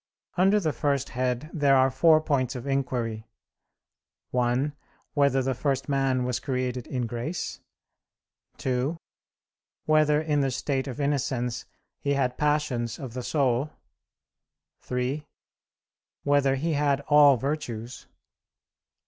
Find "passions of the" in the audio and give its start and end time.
12.39-13.21